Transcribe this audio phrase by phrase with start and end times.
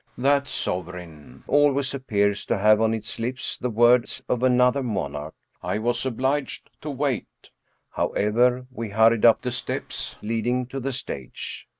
[0.17, 5.35] That sovereign always ap pears to have on its lips the words of another monarch:"
[5.61, 7.51] I was obliged to wait."
[7.91, 11.67] However, we hurried up the steps leading to the stage.